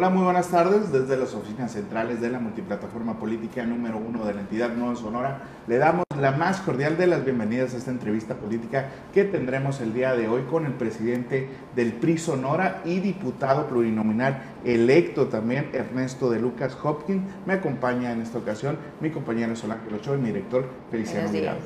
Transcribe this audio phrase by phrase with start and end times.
[0.00, 0.90] Hola, muy buenas tardes.
[0.90, 5.42] Desde las oficinas centrales de la multiplataforma política número uno de la entidad Nueva Sonora,
[5.66, 9.92] le damos la más cordial de las bienvenidas a esta entrevista política que tendremos el
[9.92, 16.30] día de hoy con el presidente del PRI Sonora y diputado plurinominal electo también, Ernesto
[16.30, 17.22] de Lucas Hopkins.
[17.44, 21.58] Me acompaña en esta ocasión mi compañero Solange Ochoa y mi director Feliciano Mirado.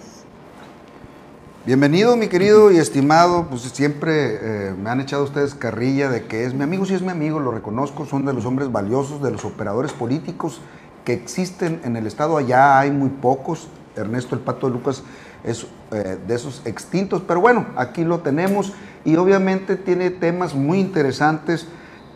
[1.66, 3.46] Bienvenido, mi querido y estimado.
[3.48, 7.00] Pues siempre eh, me han echado ustedes carrilla de que es mi amigo, sí es
[7.00, 8.04] mi amigo, lo reconozco.
[8.04, 10.60] Son de los hombres valiosos, de los operadores políticos
[11.06, 12.36] que existen en el Estado.
[12.36, 13.68] Allá hay muy pocos.
[13.96, 15.04] Ernesto el Pato de Lucas
[15.42, 18.74] es eh, de esos extintos, pero bueno, aquí lo tenemos
[19.06, 21.66] y obviamente tiene temas muy interesantes.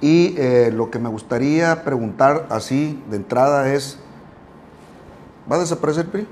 [0.03, 3.99] Y eh, lo que me gustaría preguntar así de entrada es:
[5.51, 6.29] ¿va a desaparecer PRI?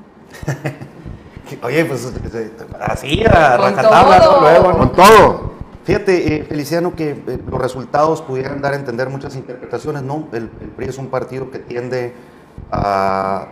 [1.62, 2.12] Oye, pues
[2.80, 4.40] así, a rajatabla, ¿no?
[4.40, 5.56] Luego, Con todo.
[5.84, 10.26] Fíjate, eh, Feliciano, que eh, los resultados pudieran dar a entender muchas interpretaciones, ¿no?
[10.32, 12.12] El, el, PRI es un partido que tiende
[12.72, 13.46] a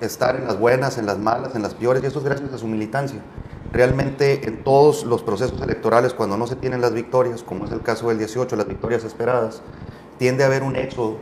[0.00, 2.58] estar en las buenas, en las malas, en las peores, y eso es gracias a
[2.58, 3.20] su militancia.
[3.72, 7.80] Realmente en todos los procesos electorales, cuando no se tienen las victorias, como es el
[7.80, 9.62] caso del 18, las victorias esperadas,
[10.18, 11.16] tiende a haber un éxodo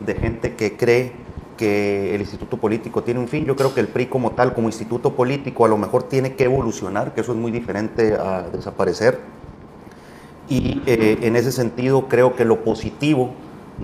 [0.00, 1.25] de gente que cree
[1.56, 3.44] que el instituto político tiene un fin.
[3.44, 6.44] Yo creo que el PRI como tal, como instituto político, a lo mejor tiene que
[6.44, 9.18] evolucionar, que eso es muy diferente a desaparecer.
[10.48, 13.30] Y eh, en ese sentido creo que lo positivo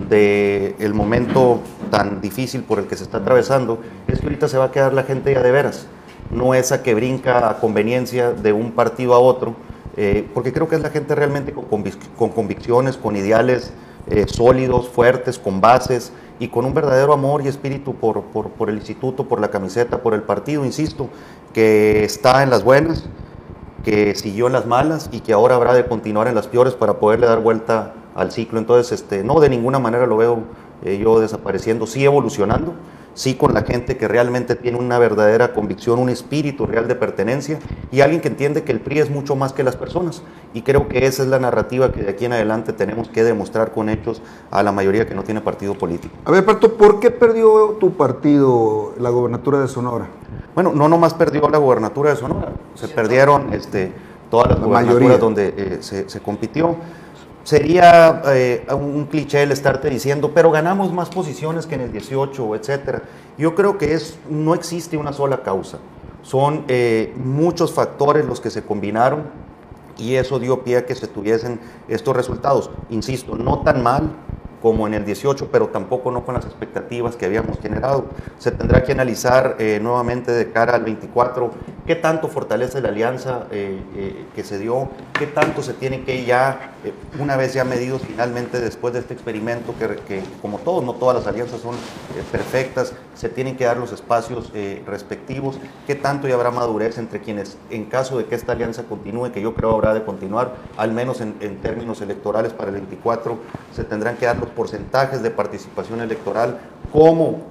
[0.08, 4.56] del el momento tan difícil por el que se está atravesando es que ahorita se
[4.56, 5.86] va a quedar la gente ya de veras,
[6.30, 9.54] no esa que brinca a conveniencia de un partido a otro,
[9.96, 13.74] eh, porque creo que es la gente realmente con convicciones, con ideales
[14.08, 18.70] eh, sólidos, fuertes, con bases, y con un verdadero amor y espíritu por, por, por,
[18.70, 21.08] el instituto, por la camiseta, por el partido, insisto,
[21.52, 23.04] que está en las buenas,
[23.84, 26.94] que siguió en las malas y que ahora habrá de continuar en las peores para
[26.94, 28.58] poderle dar vuelta al ciclo.
[28.58, 30.40] Entonces, este, no de ninguna manera lo veo
[30.84, 32.74] eh, yo desapareciendo, sí evolucionando,
[33.14, 37.58] sí con la gente que realmente tiene una verdadera convicción, un espíritu real de pertenencia
[37.90, 40.22] y alguien que entiende que el PRI es mucho más que las personas.
[40.54, 43.72] Y creo que esa es la narrativa que de aquí en adelante tenemos que demostrar
[43.72, 46.14] con hechos a la mayoría que no tiene partido político.
[46.24, 50.08] A ver, Pato, ¿por qué perdió tu partido la gobernatura de Sonora?
[50.54, 53.92] Bueno, no nomás perdió la gobernatura de Sonora, se perdieron este,
[54.30, 55.18] todas las la gobernaturas mayoría.
[55.18, 56.76] donde eh, se, se compitió
[57.44, 62.56] sería eh, un cliché el estarte diciendo, pero ganamos más posiciones que en el 18,
[62.56, 63.02] etcétera.
[63.38, 65.78] Yo creo que es, no existe una sola causa.
[66.22, 69.24] Son eh, muchos factores los que se combinaron
[69.98, 72.70] y eso dio pie a que se tuviesen estos resultados.
[72.90, 74.10] Insisto, no tan mal
[74.62, 78.06] como en el 18, pero tampoco no con las expectativas que habíamos generado.
[78.38, 81.50] Se tendrá que analizar eh, nuevamente de cara al 24
[81.84, 84.88] qué tanto fortalece la alianza eh, eh, que se dio,
[85.18, 89.14] qué tanto se tiene que ya, eh, una vez ya medidos finalmente después de este
[89.14, 93.76] experimento, que, como todos, no todas las alianzas son eh, perfectas, se tienen que dar
[93.76, 98.34] los espacios eh, respectivos, qué tanto ya habrá madurez entre quienes, en caso de que
[98.34, 102.52] esta alianza continúe, que yo creo habrá de continuar, al menos en, en términos electorales
[102.52, 103.38] para el 24,
[103.72, 106.58] se tendrán que dar los porcentajes de participación electoral,
[106.92, 107.46] cómo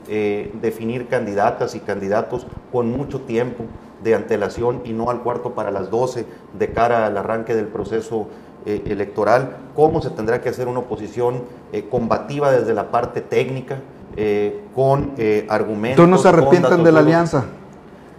[0.61, 3.65] definir candidatas y candidatos con mucho tiempo
[4.03, 6.25] de antelación y no al cuarto para las 12
[6.57, 8.27] de cara al arranque del proceso
[8.65, 13.77] eh, electoral, cómo se tendrá que hacer una oposición eh, combativa desde la parte técnica,
[14.15, 15.13] eh, con
[15.47, 16.03] argumentos.
[16.03, 17.45] ¿Tú no se arrepientan de la alianza?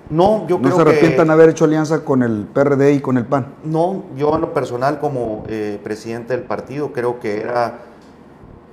[0.08, 3.19] No, yo ¿No creo se arrepientan que, haber hecho alianza con el PRD y con
[3.19, 3.47] el PAN?
[3.64, 5.44] No, yo en lo personal como
[5.82, 7.78] presidente del partido creo que era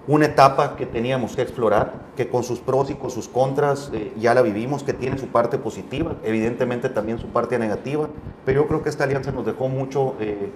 [0.09, 4.11] una etapa que teníamos que explorar, que con sus pros y con sus contras eh,
[4.17, 8.09] ya la vivimos, que tiene su parte positiva, evidentemente también su parte negativa,
[8.43, 10.49] pero yo creo que esta alianza nos dejó mucho eh,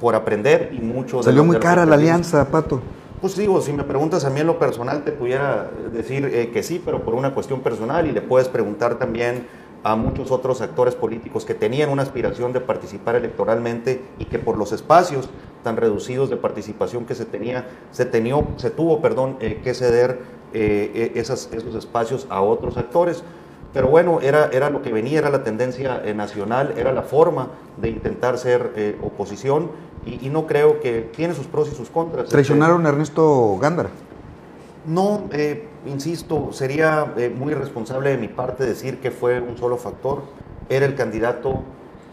[0.00, 1.22] por aprender y mucho...
[1.22, 2.80] Salió de muy cara la alianza, Pato.
[3.20, 6.62] Pues digo, si me preguntas a mí en lo personal te pudiera decir eh, que
[6.62, 9.46] sí, pero por una cuestión personal y le puedes preguntar también
[9.82, 14.56] a muchos otros actores políticos que tenían una aspiración de participar electoralmente y que por
[14.56, 15.28] los espacios
[15.62, 20.20] tan reducidos de participación que se tenía, se, tenió, se tuvo perdón, eh, que ceder
[20.54, 23.22] eh, esas, esos espacios a otros actores.
[23.72, 27.48] Pero bueno, era, era lo que venía, era la tendencia eh, nacional, era la forma
[27.76, 29.70] de intentar ser eh, oposición
[30.04, 32.28] y, y, no creo que tiene sus pros y sus contras.
[32.28, 33.90] Traicionaron a Ernesto Gándara.
[34.86, 39.76] No, eh, insisto, sería eh, muy irresponsable de mi parte decir que fue un solo
[39.76, 40.22] factor.
[40.70, 41.60] Era el candidato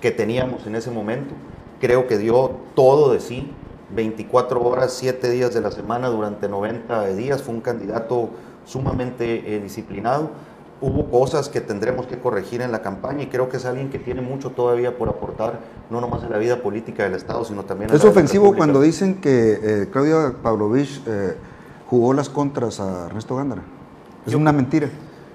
[0.01, 1.33] que teníamos en ese momento.
[1.79, 3.51] Creo que dio todo de sí,
[3.95, 7.41] 24 horas, 7 días de la semana durante 90 días.
[7.41, 8.31] Fue un candidato
[8.65, 10.31] sumamente eh, disciplinado.
[10.79, 13.97] Hubo cosas que tendremos que corregir en la campaña y creo que es alguien que
[13.97, 15.59] tiene mucho todavía por aportar,
[15.89, 18.19] no nomás en la vida política del Estado, sino también en Es la de la
[18.19, 21.35] ofensivo cuando dicen que eh, Claudia Pavlovich eh,
[21.89, 23.63] jugó las contras a Ernesto Gándara.
[24.27, 24.89] Es una mentira.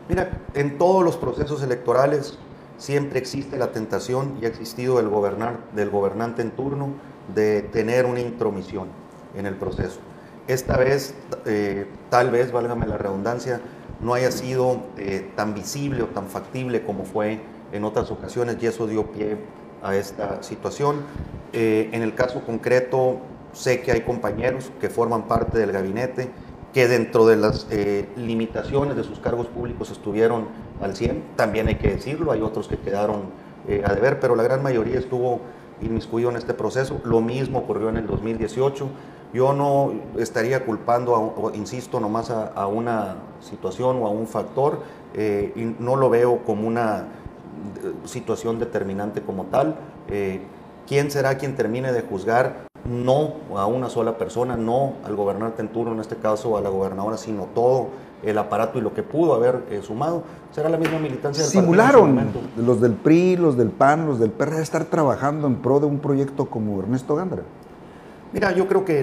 [0.09, 2.39] Mira, en todos los procesos electorales
[2.77, 6.91] siempre existe la tentación y ha existido el gobernar, del gobernante en turno
[7.35, 8.89] de tener una intromisión
[9.37, 10.01] en el proceso.
[10.49, 11.15] Esta vez,
[11.47, 13.61] eh, tal vez, válgame la redundancia,
[14.03, 17.41] no haya sido eh, tan visible o tan factible como fue
[17.73, 19.37] en otras ocasiones y eso dio pie
[19.83, 21.03] a esta situación.
[21.53, 23.19] Eh, en el caso concreto,
[23.53, 26.31] sé que hay compañeros que forman parte del gabinete
[26.73, 27.67] que dentro de las
[28.17, 30.47] limitaciones de sus cargos públicos estuvieron
[30.81, 33.25] al 100, también hay que decirlo, hay otros que quedaron
[33.85, 35.43] a deber, pero la gran mayoría estuvo
[35.83, 37.01] inmiscuido en este proceso.
[37.05, 38.89] Lo mismo ocurrió en el 2018.
[39.33, 44.81] Yo no estaría culpando, insisto, nomás a, una situación o a un factor,
[45.15, 49.77] eh, y no lo veo como una eh, situación determinante como tal.
[50.09, 50.43] Eh,
[50.87, 52.67] ¿Quién será quien termine de juzgar?
[52.85, 56.69] No a una sola persona, no al gobernante en turno, en este caso a la
[56.69, 57.87] gobernadora, sino todo
[58.23, 60.25] el aparato y lo que pudo haber sumado.
[60.51, 64.61] Será la misma militancia del Simularon los del PRI, los del PAN, los del PRD
[64.61, 67.45] estar trabajando en pro de un proyecto como Ernesto Gándara.
[68.33, 69.01] Mira, yo creo que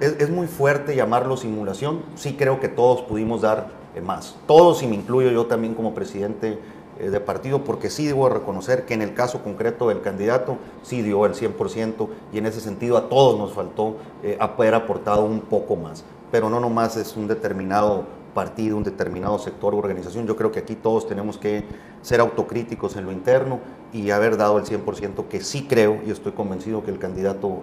[0.00, 2.02] es, muy fuerte llamarlo simulación.
[2.16, 4.34] Sí creo que todos pudimos dar eh, más.
[4.48, 6.58] Todos, y me incluyo yo también como presidente
[6.98, 11.00] eh, de partido, porque sí debo reconocer que en el caso concreto del candidato sí
[11.02, 15.42] dio el 100% y en ese sentido a todos nos faltó eh, haber aportado un
[15.42, 16.02] poco más.
[16.32, 18.04] Pero no nomás es un determinado
[18.34, 20.26] partido, un determinado sector o organización.
[20.26, 21.62] Yo creo que aquí todos tenemos que
[22.02, 23.60] ser autocríticos en lo interno
[23.92, 27.62] y haber dado el 100% que sí creo y estoy convencido que el candidato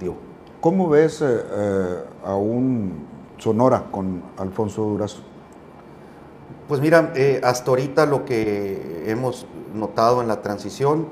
[0.00, 0.29] dio.
[0.60, 3.06] ¿Cómo ves eh, eh, a un
[3.38, 5.20] Sonora con Alfonso Durazo?
[6.68, 11.08] Pues mira, eh, hasta ahorita lo que hemos notado en la transición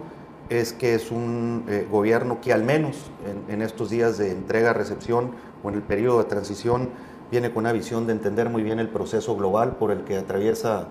[0.51, 3.11] es que es un gobierno que al menos
[3.49, 6.91] en, estos días de entrega-recepción o en el periodo de transición
[7.31, 10.89] viene con una visión de entender muy bien el proceso global por el que atraviesa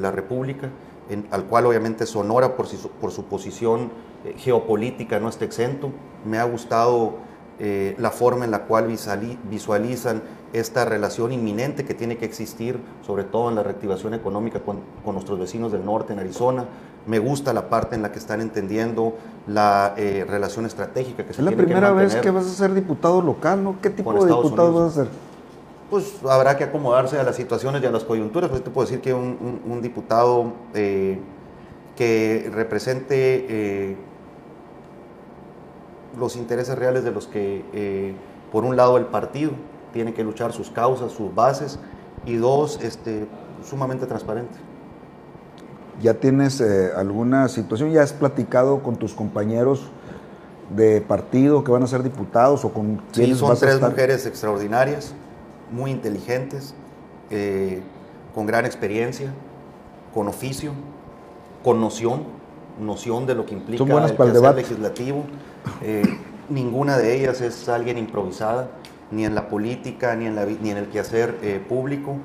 [0.00, 0.70] la República,
[1.30, 3.90] al cual obviamente Sonora por su posición
[4.38, 5.92] geopolítica no está exento.
[6.24, 7.14] Me ha gustado
[7.60, 10.22] eh, la forma en la cual visualizan
[10.52, 14.80] esta relación inminente que tiene que existir, sobre todo en la reactivación económica con,
[15.12, 16.64] nuestros vecinos del norte, en Arizona.
[17.06, 19.14] Me gusta la parte en la que están entendiendo
[19.46, 22.74] la eh, relación estratégica que se tiene Es la primera vez que vas a ser
[22.74, 23.76] diputado local, ¿no?
[23.80, 25.08] ¿Qué tipo de diputado vas a ser?
[25.90, 28.50] Pues habrá que acomodarse a las situaciones y a las coyunturas.
[28.50, 31.20] Pues te puedo decir que un, diputado eh,
[31.94, 33.96] que represente
[36.18, 38.14] los intereses reales de los que, eh,
[38.52, 39.52] por un lado, el partido
[39.92, 41.78] tiene que luchar sus causas, sus bases,
[42.26, 43.26] y dos, este,
[43.68, 44.54] sumamente transparente.
[46.00, 47.92] ¿Ya tienes eh, alguna situación?
[47.92, 49.90] ¿Ya has platicado con tus compañeros
[50.74, 55.14] de partido que van a ser diputados o con Sí, son tres mujeres extraordinarias,
[55.70, 56.74] muy inteligentes,
[57.30, 57.82] eh,
[58.34, 59.32] con gran experiencia,
[60.12, 60.72] con oficio,
[61.62, 62.24] con noción,
[62.80, 65.24] noción de lo que implica el, legislativo.
[65.82, 66.18] Eh,
[66.48, 68.68] ninguna de ellas es alguien improvisada,
[69.10, 72.16] ni en la política, ni en, la, ni en el quehacer eh, público.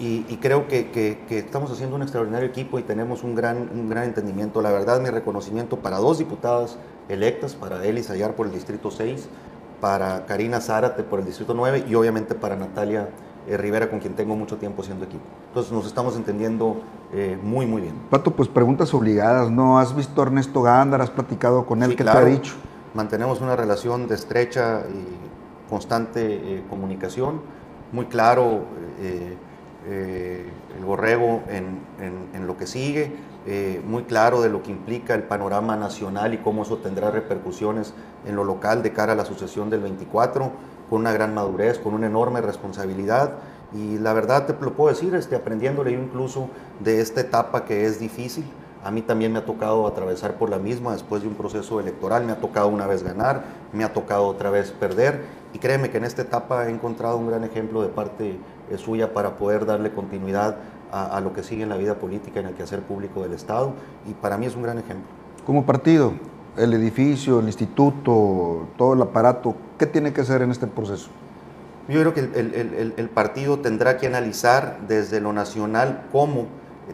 [0.00, 4.62] Y, creo que, estamos haciendo un extraordinario equipo y tenemos un gran, un gran entendimiento.
[4.62, 6.78] La verdad, mi reconocimiento para dos diputadas
[7.08, 9.28] electas, para Elis Ayar por el Distrito 6,
[9.80, 13.08] para Karina Zárate por el Distrito 9 y obviamente para Natalia
[13.48, 15.24] eh, Rivera, con quien tengo mucho tiempo siendo equipo.
[15.48, 16.80] Entonces nos estamos entendiendo
[17.42, 17.94] muy, muy bien.
[18.10, 19.80] Pato, pues preguntas obligadas, ¿no?
[19.80, 21.02] ¿Has visto a Ernesto Gándara?
[21.02, 21.96] ¿Has platicado con él?
[21.96, 22.54] ¿Qué te ha dicho?
[22.94, 27.40] Mantenemos una relación de estrecha y constante eh, comunicación,
[27.92, 28.62] muy claro
[29.00, 29.36] eh,
[29.86, 33.12] eh, el borrego en, lo que sigue,
[33.86, 37.94] muy claro de lo que implica el panorama nacional y cómo eso tendrá repercusiones
[38.26, 40.50] en lo local de cara a la sucesión del 24,
[40.90, 43.34] con una gran madurez, con una enorme responsabilidad.
[43.72, 46.48] Y la verdad te lo puedo decir, este, aprendiéndole incluso
[46.80, 48.44] de esta etapa que es difícil,
[48.88, 52.24] a mí también me ha tocado atravesar por la misma después de un proceso electoral.
[52.24, 55.24] Me ha tocado una vez ganar, me ha tocado otra vez perder.
[55.52, 58.38] Y créeme que en esta etapa he encontrado un gran ejemplo de parte
[58.70, 60.56] eh, suya para poder darle continuidad
[60.90, 63.74] a, lo que sigue en la vida política, en el quehacer público del Estado.
[64.08, 65.06] Y para mí es un gran ejemplo.
[65.44, 66.14] Como partido,
[66.56, 71.10] el edificio, el instituto, todo el aparato, ¿qué tiene que hacer en este proceso?
[71.88, 76.46] Yo creo que el, el partido tendrá que analizar desde lo nacional cómo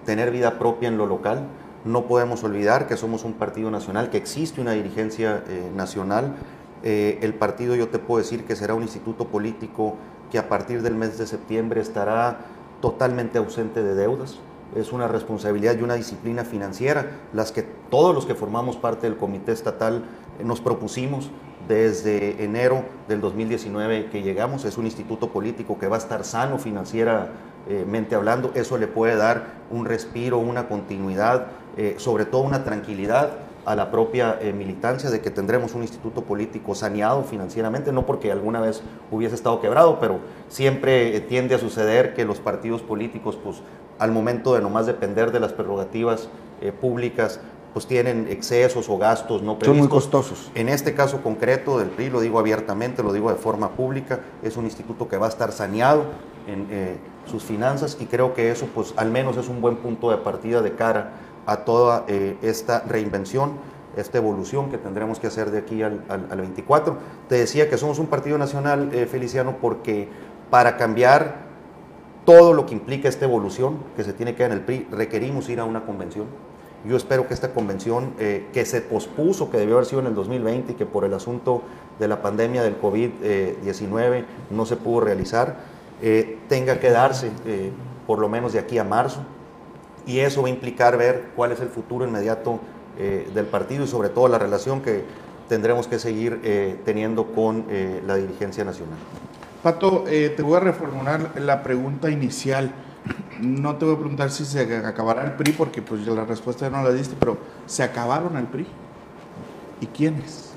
[0.05, 1.47] tener vida propia en lo local
[1.85, 6.35] no podemos olvidar que somos un partido nacional, que existe una dirigencia eh, nacional.
[6.83, 9.97] Eh, el partido yo te puedo decir que será un instituto político
[10.31, 12.39] que a partir del mes de septiembre estará
[12.81, 14.39] totalmente ausente de deudas.
[14.75, 19.17] Es una responsabilidad y una disciplina financiera, las que todos los que formamos parte del
[19.17, 20.05] comité estatal
[20.39, 21.31] eh, nos propusimos
[21.69, 24.65] desde enero del 2019 que llegamos.
[24.65, 28.53] Es un instituto político que va a estar sano financieramente hablando.
[28.55, 33.31] Eso le puede dar un respiro, una continuidad, eh, sobre todo una tranquilidad
[33.65, 38.31] a la propia eh, militancia de que tendremos un instituto político saneado financieramente, no porque
[38.31, 43.37] alguna vez hubiese estado quebrado, pero siempre eh, tiende a suceder que los partidos políticos,
[43.43, 43.57] pues
[43.99, 46.29] al momento de nomás depender de las prerrogativas
[46.81, 47.41] públicas,
[47.73, 49.67] pues tienen excesos o gastos no previstos.
[49.67, 50.51] Son muy costosos.
[50.55, 54.57] En este caso concreto del PRI, lo digo abiertamente, lo digo de forma pública, es
[54.57, 56.05] un instituto que va a estar saneado
[56.47, 56.99] en
[57.31, 60.63] sus finanzas y creo que eso pues al menos es un buen punto de partida
[60.63, 61.13] de cara
[61.47, 63.53] a toda eh, esta reinvención,
[63.97, 66.01] esta evolución que tendremos que hacer de aquí al,
[66.37, 66.97] 24.
[67.29, 70.09] Te decía que somos un partido nacional, eh, Feliciano, porque
[70.51, 71.45] para cambiar
[72.25, 75.49] todo lo que implica esta evolución que se tiene que dar en el PRI, requerimos
[75.49, 76.27] ir a una convención
[76.87, 80.15] yo espero que esta convención, eh, que se pospuso, que debió haber sido en el
[80.15, 81.63] 2020 y que por el asunto
[81.99, 85.57] de la pandemia del COVID-19 no se pudo realizar,
[86.51, 87.31] tenga que darse
[88.07, 89.21] por lo menos de aquí a marzo.
[90.07, 92.61] Y eso va a implicar ver cuál es el futuro inmediato
[92.97, 95.03] del partido y sobre todo la relación que
[95.49, 97.65] tendremos que seguir teniendo con
[98.07, 98.99] la dirigencia nacional.
[99.63, 102.73] Pato, te voy a reformular la pregunta inicial
[103.41, 106.77] no te voy a preguntar si se acabará el PRI, porque pues la respuesta ya
[106.77, 108.67] no la diste, pero ¿se acabaron el PRI?
[109.81, 110.53] ¿Y quiénes?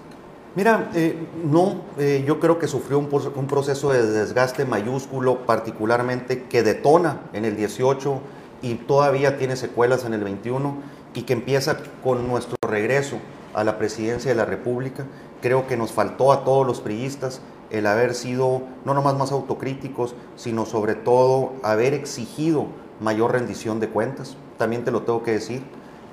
[0.56, 6.44] Mira, eh, no, eh, yo creo que sufrió un, un, proceso de desgaste mayúsculo, particularmente
[6.44, 8.22] que detona en el 18
[8.62, 10.76] y todavía tiene secuelas en el 21
[11.14, 13.18] y que empieza con nuestro regreso
[13.54, 15.06] a la presidencia de la República.
[15.42, 20.16] Creo que nos faltó a todos los priistas el haber sido no nomás más autocríticos,
[20.36, 22.68] sino sobre todo haber exigido
[23.00, 24.38] mayor rendición de cuentas.
[24.58, 25.64] También te lo tengo que decir,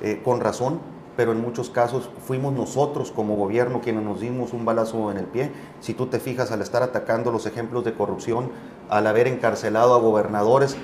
[0.03, 0.81] eh, con razón,
[1.17, 5.27] pero en muchos casos fuimos nosotros como gobierno quienes nos dimos un balazo en el
[5.27, 5.51] pie.
[5.81, 8.51] Si tú te fijas al estar atacando los ejemplos de corrupción,
[8.89, 10.77] al haber encarcelado a gobernadores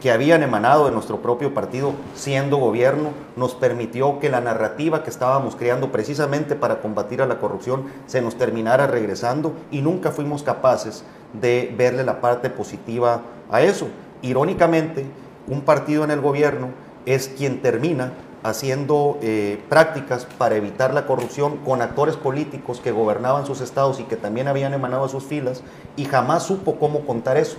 [0.00, 5.10] que habían emanado de nuestro propio partido siendo gobierno, nos permitió que la narrativa que
[5.10, 10.42] estábamos creando precisamente para combatir a la corrupción se nos terminara regresando y nunca fuimos
[10.42, 13.88] capaces de verle la parte positiva a eso.
[14.22, 15.06] Irónicamente,
[15.48, 16.68] un partido en el gobierno
[17.06, 18.12] es quien termina
[18.42, 24.04] haciendo eh, prácticas para evitar la corrupción con actores políticos que gobernaban sus estados y
[24.04, 25.62] que también habían emanado a sus filas
[25.96, 27.56] y jamás supo cómo contar eso.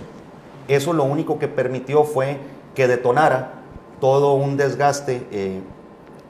[0.68, 2.38] Eso lo único que permitió fue
[2.74, 3.54] que detonara
[4.00, 5.60] todo un desgaste eh,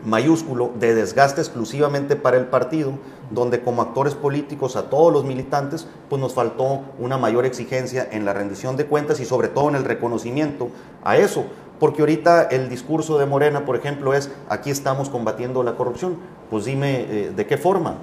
[0.05, 2.93] mayúsculo, de desgaste exclusivamente para el partido,
[3.31, 8.25] donde como actores políticos a todos los militantes, pues nos faltó una mayor exigencia en
[8.25, 10.69] la rendición de cuentas y sobre todo en el reconocimiento
[11.05, 11.45] a eso.
[11.79, 16.17] Porque ahorita el discurso de Morena, por ejemplo, es, aquí estamos combatiendo la corrupción.
[16.51, 17.97] Pues dime, eh, ¿de qué forma?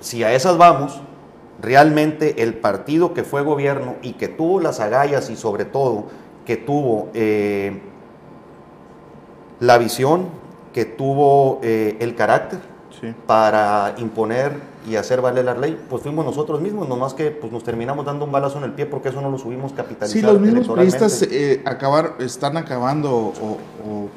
[0.00, 1.00] Si a esas vamos,
[1.60, 6.06] realmente el partido que fue gobierno y que tuvo las agallas y sobre todo
[6.46, 7.80] que tuvo eh,
[9.60, 10.28] la visión,
[10.72, 12.60] que tuvo eh, el carácter
[13.26, 14.52] para imponer
[14.88, 18.24] y hacer valer la ley, pues fuimos nosotros mismos, nomás que pues, nos terminamos dando
[18.24, 20.12] un balazo en el pie porque eso no lo subimos capitalizado.
[20.12, 24.08] Sí, los mismos periodistas eh, acabar, están acabando o o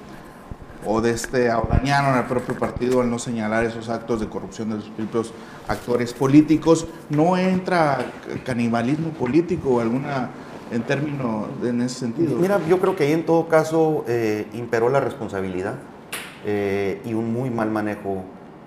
[1.01, 4.85] de este dañaron al propio partido al no señalar esos actos de corrupción de los
[4.85, 5.33] propios
[5.67, 6.88] actores políticos.
[7.09, 8.05] ¿No entra
[8.43, 10.29] canibalismo político o alguna
[10.71, 12.38] en términos en ese sentido?
[12.38, 15.75] Mira, yo creo que ahí en todo caso eh, imperó la responsabilidad
[16.45, 18.23] eh, y un muy mal manejo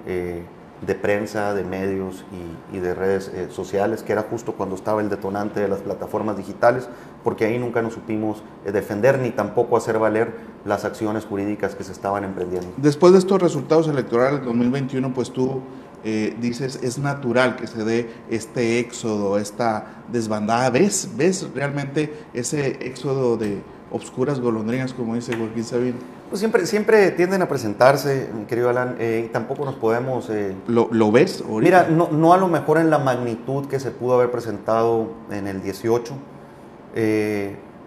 [0.06, 0.42] eh,
[0.86, 2.24] de prensa, de medios
[2.72, 6.88] y, de redes sociales, que era justo cuando estaba el detonante de las plataformas digitales,
[7.22, 11.92] porque ahí nunca nos supimos defender ni tampoco hacer valer las acciones jurídicas que se
[11.92, 12.68] estaban emprendiendo.
[12.76, 15.62] Después de estos resultados electorales 2021, pues tú
[16.06, 20.68] eh, dices, es natural que se dé este éxodo, esta desbandada.
[20.68, 23.62] ¿Ves, ¿Ves realmente ese éxodo de
[23.94, 25.96] obscuras golondrinas, como dice Joaquín Sabino?
[26.28, 30.28] Pues siempre, siempre tienden a presentarse, mi querido Alan, eh, y tampoco nos podemos...
[30.30, 31.44] Eh, ¿Lo, ¿Lo, ves?
[31.48, 35.46] Mira, no, no, a lo mejor en la magnitud que se pudo haber presentado en
[35.46, 36.14] el 18,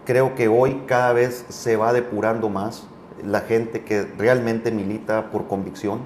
[0.07, 2.87] Creo que hoy cada vez se va depurando más
[3.21, 5.99] la gente que realmente milita por convicción,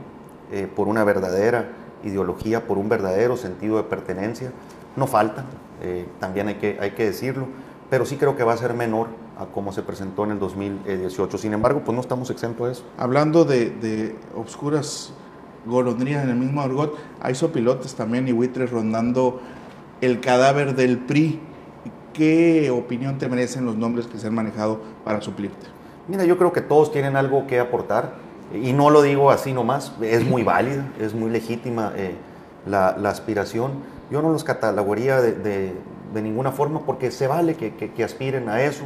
[0.51, 1.69] eh, por una verdadera
[2.03, 4.53] ideología, por un verdadero sentido de pertenencia.
[4.95, 5.45] No falta,
[5.83, 7.45] eh, también hay que, hay que decirlo,
[7.91, 9.09] pero sí creo que va a ser menor
[9.41, 11.37] a como se presentó en el 2018.
[11.37, 12.83] Sin embargo, pues no estamos exentos de eso.
[12.97, 15.13] Hablando de, de obscuras
[15.65, 19.41] golondrinas en el mismo argot, hay sopilotes también y buitres rondando
[20.01, 21.39] el cadáver del PRI
[22.13, 25.67] ¿qué opinión te merecen los nombres que se han manejado para suplirte?
[26.07, 28.13] Mira, yo creo que todos tienen algo que aportar
[28.53, 32.15] y no lo digo así nomás, es muy válida, es muy legítima eh,
[32.65, 33.71] la, aspiración.
[34.09, 35.73] Yo no los catalogaría de,
[36.13, 38.83] ninguna forma porque se vale que, aspiren a eso.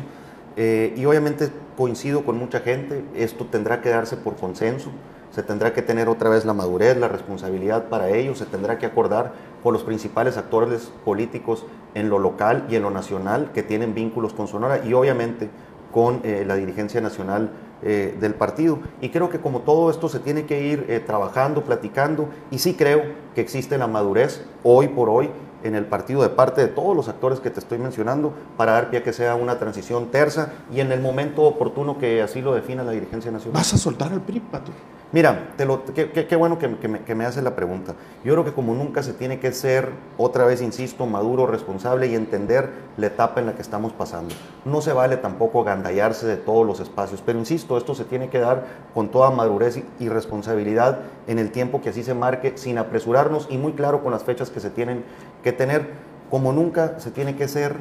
[0.58, 4.90] Eh, y obviamente coincido con mucha gente, esto tendrá que darse por consenso,
[5.32, 8.86] se tendrá que tener otra vez la madurez, la responsabilidad para ello, se tendrá que
[8.86, 13.94] acordar con los principales actores políticos en lo local y en lo nacional que tienen
[13.94, 15.50] vínculos con Sonora y obviamente
[15.92, 18.80] con eh, la dirigencia nacional eh, del partido.
[19.02, 23.04] Y creo que como todo esto se tiene que ir trabajando, platicando, y sí creo
[23.34, 25.30] que existe la madurez hoy por hoy
[25.66, 28.90] en el partido de parte de todos los actores que te estoy mencionando para dar
[28.90, 32.54] pie a que sea una transición tersa y en el momento oportuno que así lo
[32.54, 33.56] defina la dirigencia nacional.
[33.60, 34.72] ¿Vas a soltar al PRI, Pato?
[35.12, 37.94] Mira, te lo, qué, bueno que, me, que, haces la pregunta.
[38.24, 42.16] Yo creo que como nunca se tiene que ser, otra vez insisto, maduro, responsable y
[42.16, 44.34] entender la etapa en la que estamos pasando.
[44.66, 48.40] No se vale tampoco agandallarse de todos los espacios, pero insisto, esto se tiene que
[48.40, 53.48] dar con toda madurez y, responsabilidad en el tiempo que así se marque, sin apresurarnos
[53.50, 55.06] y muy claro con las fechas que se tienen
[55.44, 55.88] que tener.
[56.32, 57.78] Como nunca se tiene que ser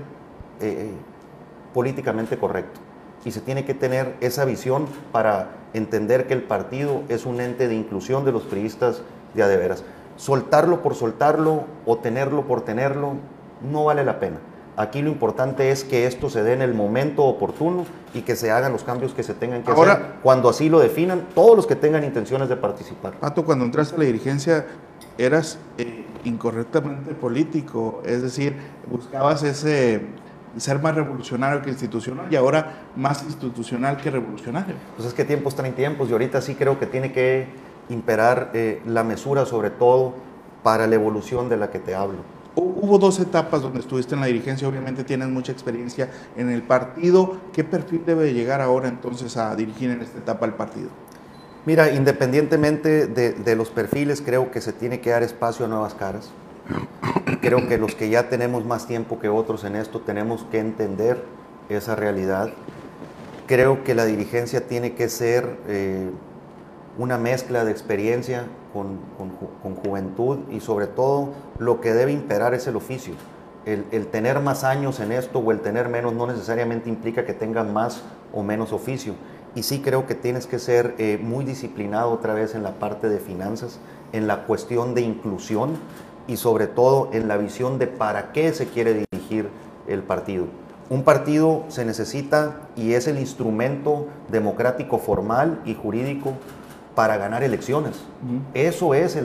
[0.60, 0.92] eh,
[1.72, 2.83] políticamente correcto
[3.24, 7.68] y se tiene que tener esa visión para entender que el partido es un ente
[7.68, 9.02] de inclusión de los periodistas
[9.34, 9.84] de adeveras.
[10.16, 13.14] Soltarlo por soltarlo o tenerlo por tenerlo
[13.62, 14.38] no vale la pena.
[14.76, 18.50] Aquí lo importante es que esto se dé en el momento oportuno y que se
[18.50, 21.76] hagan los cambios que se tengan que hacer cuando así lo definan todos los que
[21.76, 23.14] tengan intenciones de participar.
[23.14, 24.66] Pato, cuando entraste a la dirigencia
[25.16, 28.56] eras eh, incorrectamente político, es decir,
[28.90, 30.02] buscabas ese
[30.56, 34.74] ser más revolucionario que institucional y ahora más institucional que revolucionario.
[34.96, 37.48] Pues es que tiempos traen tiempos y ahorita sí creo que tiene que
[37.88, 40.14] imperar eh, la mesura sobre todo
[40.62, 42.18] para la evolución de la que te hablo.
[42.56, 47.38] Hubo dos etapas donde estuviste en la dirigencia, obviamente tienes mucha experiencia en el partido.
[47.52, 50.88] ¿Qué perfil debe llegar ahora entonces a dirigir en esta etapa el partido?
[51.66, 55.94] Mira, independientemente de, de los perfiles, creo que se tiene que dar espacio a nuevas
[55.94, 56.30] caras
[57.40, 61.22] Creo que los que ya tenemos más tiempo que otros en esto tenemos que entender
[61.68, 62.50] esa realidad.
[63.46, 66.10] Creo que la dirigencia tiene que ser eh,
[66.96, 68.98] una mezcla de experiencia con,
[69.84, 73.14] juventud y sobre todo lo que debe imperar es el oficio.
[73.66, 77.72] El, tener más años en esto o el tener menos no necesariamente implica que tengan
[77.72, 79.14] más o menos oficio.
[79.54, 83.08] Y sí creo que tienes que ser eh, muy disciplinado otra vez en la parte
[83.08, 83.78] de finanzas,
[84.12, 85.78] en la cuestión de inclusión
[86.26, 89.48] y sobre todo en la visión de para qué se quiere dirigir
[89.86, 90.46] el partido.
[90.90, 96.34] Un partido se necesita y es el instrumento democrático formal y jurídico
[96.94, 98.04] para ganar elecciones.
[98.52, 99.18] Eso es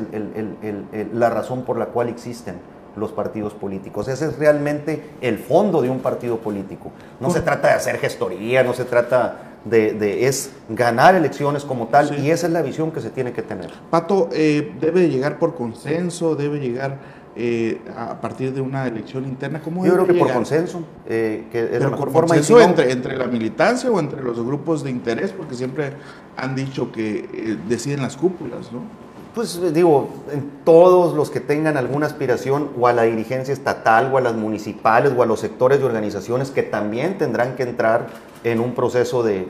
[1.14, 2.56] la razón por la cual existen
[2.96, 4.08] los partidos políticos.
[4.08, 6.92] Ese es realmente el fondo de un partido político.
[7.20, 12.18] No se trata de hacer gestoría, no se trata de, es ganar elecciones como tal
[12.20, 13.72] y esa es la visión que se tiene que tener.
[13.90, 16.98] Pato, eh, debe llegar por consenso, debe llegar
[17.36, 19.62] eh, a partir de una elección interna.
[19.62, 22.36] ¿Cómo Yo creo que por consenso, eh, que es la mejor forma.
[22.36, 25.32] ¿Consenso entre, entre la militancia o entre los grupos de interés?
[25.32, 25.94] Porque siempre
[26.38, 29.10] han dicho que deciden las cúpulas, ¿no?
[29.36, 34.18] Pues digo, en todos los que tengan alguna aspiración o a la dirigencia estatal o
[34.18, 38.08] a las municipales o a los sectores de organizaciones que también tendrán que entrar
[38.44, 39.48] en un proceso de,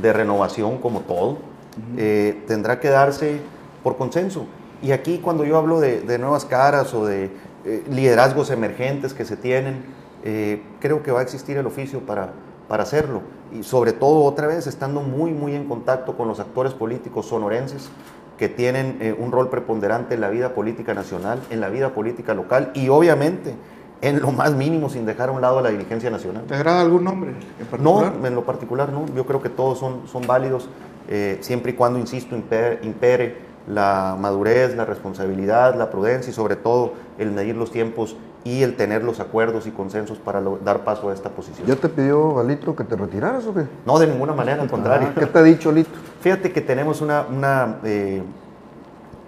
[0.00, 1.38] renovación como todo,
[1.96, 3.40] eh, tendrá que darse
[3.82, 4.46] por consenso.
[4.82, 7.30] Y aquí cuando yo hablo de, nuevas caras o de
[7.64, 9.84] eh, liderazgos emergentes que se tienen,
[10.24, 12.32] eh, creo que va a existir el oficio para,
[12.68, 13.22] para hacerlo.
[13.52, 17.88] Y sobre todo, otra vez, estando muy, muy en contacto con los actores políticos sonorenses
[18.38, 22.70] que tienen un rol preponderante en la vida política nacional, en la vida política local
[22.72, 23.54] y obviamente
[24.02, 26.44] en lo más mínimo sin dejar a un lado a la dirigencia nacional.
[26.44, 28.12] ¿Te agrada algún nombre en particular?
[28.14, 29.06] No, en lo particular no.
[29.14, 30.68] Yo creo que todos son, son válidos,
[31.08, 36.94] eh, siempre y cuando, insisto, impere, la madurez, la responsabilidad, la prudencia y sobre todo
[37.18, 41.12] el medir los tiempos y el tener los acuerdos y consensos para dar paso a
[41.12, 41.68] esta posición.
[41.68, 43.66] ¿Ya te pidió Litro que te retiraras o qué?
[43.84, 45.08] No, de ninguna manera, al ah, contrario.
[45.14, 45.90] ¿Qué te ha dicho Lito?
[46.20, 48.22] Fíjate que tenemos una, una eh,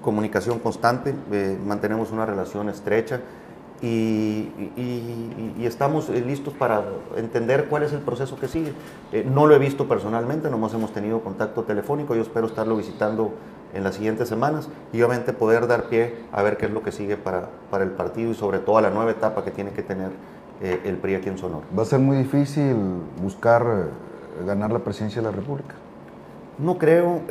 [0.01, 3.21] comunicación constante, eh, mantenemos una relación estrecha
[3.83, 6.85] y, estamos eh, listos para
[7.17, 8.73] entender cuál es el proceso que sigue.
[9.13, 13.33] Eh, no lo he visto personalmente, nomás hemos tenido contacto telefónico, yo espero estarlo visitando
[13.75, 16.93] en las siguientes semanas y obviamente poder dar pie a ver qué es lo que
[16.93, 19.83] sigue para, para el partido y sobre todo a la nueva etapa que tiene que
[19.83, 20.11] tener
[20.61, 21.65] eh, el PRI aquí en Sonora.
[21.77, 22.77] ¿Va a ser muy difícil
[23.21, 23.89] buscar
[24.47, 25.75] ganar la presidencia de la República?
[26.59, 27.23] No creo,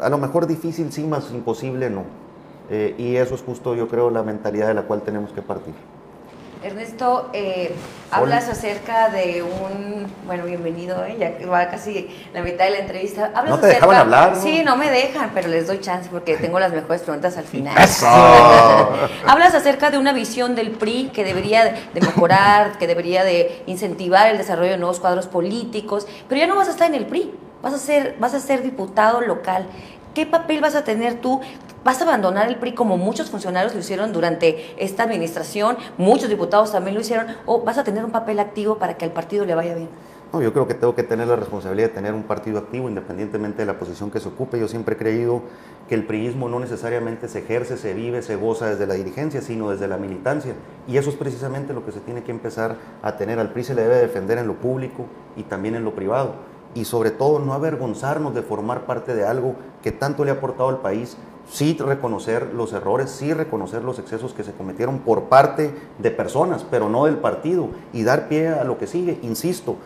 [0.00, 2.25] a lo mejor difícil sí, más imposible no.
[2.70, 5.74] Eh, y eso es justo, yo creo, la mentalidad de la cual tenemos que partir.
[6.62, 7.72] Ernesto, eh,
[8.10, 11.16] hablas acerca de un, bueno, bienvenido, ¿eh?
[11.16, 13.26] ya va casi la mitad de la entrevista.
[13.34, 14.42] Hablas No te acerca- dejaban hablar, ¿no?
[14.42, 17.76] Sí, no me dejan, pero les doy chance porque tengo las mejores preguntas al final.
[17.78, 18.06] ¡Eso!
[19.26, 24.28] Hablas acerca de una visión del PRI que debería de mejorar, que debería de incentivar
[24.28, 27.32] el desarrollo de nuevos cuadros políticos, pero ya no vas a estar en el PRI,
[27.62, 29.66] vas a ser, vas a ser diputado local.
[30.16, 31.42] ¿Qué papel vas a tener tú?
[31.84, 35.76] ¿Vas a abandonar el PRI como muchos funcionarios lo hicieron durante esta administración?
[35.98, 37.26] Muchos diputados también lo hicieron.
[37.44, 39.90] ¿O vas a tener un papel activo para que al partido le vaya bien?
[40.32, 43.58] No, yo creo que tengo que tener la responsabilidad de tener un partido activo independientemente
[43.58, 44.58] de la posición que se ocupe.
[44.58, 45.42] Yo siempre he creído
[45.86, 49.68] que el priismo no necesariamente se ejerce, se vive, se goza desde la dirigencia, sino
[49.68, 50.54] desde la militancia.
[50.88, 53.38] Y eso es precisamente lo que se tiene que empezar a tener.
[53.38, 55.04] Al PRI se le debe defender en lo público
[55.36, 56.55] y también en lo privado.
[56.74, 60.68] Y sobre todo no avergonzarnos de formar parte de algo que tanto le ha aportado
[60.68, 61.16] al país.
[61.48, 66.66] Sí reconocer los errores, sí reconocer los excesos que se cometieron por parte de personas,
[66.68, 67.68] pero no del partido.
[67.92, 69.18] Y dar pie a lo que sigue.
[69.22, 69.76] Insisto,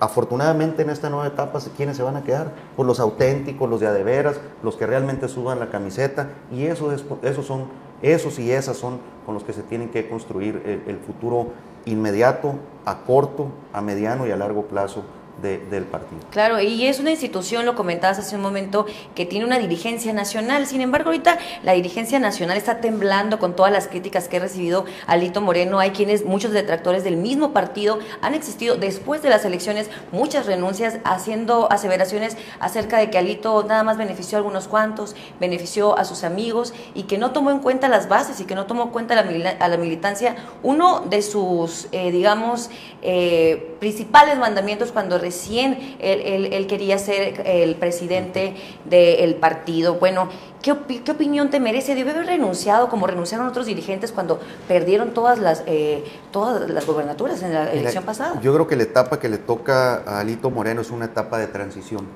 [0.00, 2.52] afortunadamente en esta nueva etapa, ¿quiénes se van a quedar?
[2.76, 7.04] Pues los auténticos, los de adeveras, los que realmente suban la camiseta, y eso es,
[7.22, 7.66] esos son,
[8.02, 11.48] esos y esas son con los que se tienen que construir el, el futuro
[11.86, 15.02] inmediato, a corto, a mediano y a largo plazo
[15.40, 16.20] de- del partido.
[16.30, 20.66] Claro, y es una institución, lo comentabas hace un momento, que tiene una dirigencia nacional.
[20.66, 24.84] Sin embargo, ahorita la dirigencia nacional está temblando con todas las críticas que ha recibido
[25.06, 25.78] Alito Moreno.
[25.78, 30.98] Hay quienes, muchos detractores del mismo partido, han existido después de las elecciones muchas renuncias,
[31.04, 36.24] haciendo aseveraciones acerca de que Alito nada más benefició a algunos cuantos, benefició a sus
[36.24, 39.14] amigos y que no tomó en cuenta las bases y que no tomó en cuenta
[39.18, 40.36] a la militancia.
[40.62, 42.70] Uno de sus, eh, digamos,
[43.02, 49.94] eh, principales mandamientos cuando recién él, él- él quería ser el presidente del partido.
[49.94, 50.28] Bueno,
[50.62, 51.94] ¿qué, opi- qué opinión te merece?
[51.94, 57.42] ¿Debe haber renunciado como renunciaron otros dirigentes cuando perdieron todas las, eh, todas las gobernaturas
[57.42, 58.38] en la elección pasada?
[58.42, 61.46] Yo creo que la etapa que le toca a Alito Moreno es una etapa de
[61.46, 62.06] transición.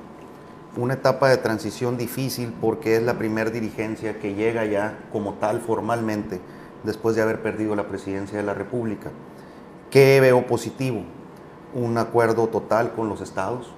[0.77, 5.61] Una etapa de transición difícil porque es la primer dirigencia que llega ya como tal
[5.61, 6.41] formalmente
[6.85, 9.11] después de haber perdido la presidencia de la República.
[9.91, 11.03] ¿Qué veo positivo?
[11.75, 13.69] Un acuerdo total con los estados.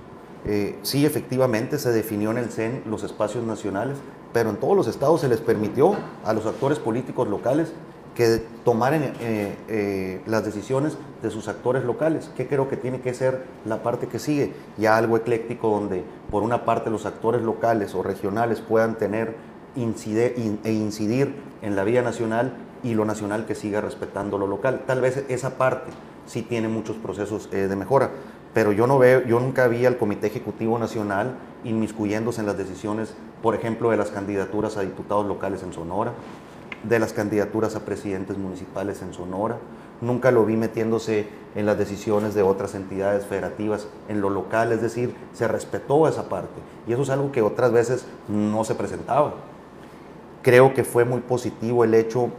[0.46, 3.98] Eh, sí, efectivamente se definió en el CEN los espacios nacionales,
[4.32, 7.72] pero en todos los estados se les permitió a los actores políticos locales
[8.14, 13.12] que tomaran eh, eh, las decisiones de sus actores locales, que creo que tiene que
[13.14, 17.94] ser la parte que sigue, ya algo ecléctico donde por una parte los actores locales
[17.94, 19.36] o regionales puedan tener
[19.76, 24.46] incide- in- e incidir en la vida nacional y lo nacional que siga respetando lo
[24.46, 24.82] local.
[24.86, 25.90] Tal vez esa parte
[26.30, 28.10] sí tiene muchos procesos eh, de mejora,
[28.54, 33.14] pero yo no veo, yo nunca vi al Comité Ejecutivo Nacional inmiscuyéndose en las decisiones,
[33.42, 36.12] por ejemplo, de las candidaturas a diputados locales en Sonora,
[36.84, 39.58] de las candidaturas a presidentes municipales en Sonora.
[40.00, 44.80] Nunca lo vi metiéndose en las decisiones de otras entidades federativas en lo local, es
[44.80, 46.60] decir, se respetó esa parte.
[46.86, 49.34] Y eso es algo que otras veces no se presentaba.
[50.42, 52.30] Creo que fue muy positivo el hecho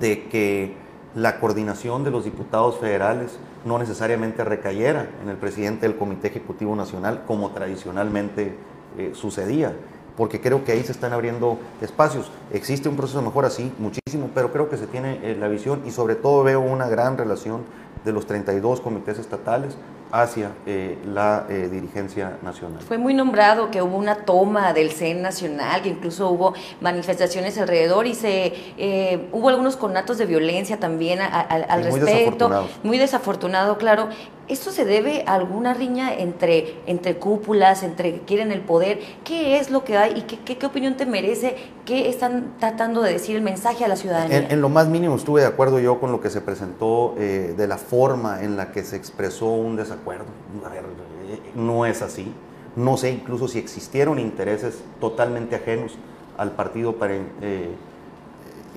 [0.00, 0.85] de que
[1.16, 6.76] la coordinación de los diputados federales no necesariamente recayera en el presidente del Comité Ejecutivo
[6.76, 8.54] Nacional como tradicionalmente
[8.98, 9.74] eh, sucedía,
[10.14, 12.30] porque creo que ahí se están abriendo espacios.
[12.52, 15.82] Existe un proceso de mejora, sí, muchísimo, pero creo que se tiene eh, la visión
[15.86, 17.62] y sobre todo veo una gran relación
[18.04, 19.74] de los 32 comités estatales
[20.12, 22.80] hacia eh, la eh, dirigencia nacional.
[22.86, 28.06] Fue muy nombrado que hubo una toma del CEN nacional, que incluso hubo manifestaciones alrededor
[28.06, 32.04] y se eh, hubo algunos conatos de violencia también a- a- al muy respecto.
[32.06, 32.70] desafortunados.
[32.82, 34.08] Muy desafortunado, claro.
[34.48, 39.00] ¿Esto se debe a alguna riña entre, entre cúpulas, entre que quieren el poder?
[39.24, 41.56] ¿Qué es lo que hay y qué, qué, qué opinión te merece?
[41.84, 44.46] ¿Qué están tratando de decir el mensaje a la ciudadanía?
[44.48, 47.66] En, lo más mínimo estuve de acuerdo yo con lo que se presentó eh, de
[47.66, 50.26] la forma en la que se expresó un desacuerdo.
[50.64, 52.32] A ver, eh, no es así.
[52.76, 55.96] No sé incluso si existieron intereses totalmente ajenos
[56.38, 57.70] al partido para eh,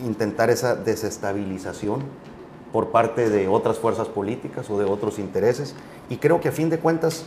[0.03, 2.03] intentar esa desestabilización
[2.71, 5.75] por parte de otras fuerzas políticas o de otros intereses.
[6.09, 7.23] Y creo que a fin de cuentas,